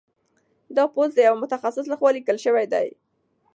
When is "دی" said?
2.73-2.87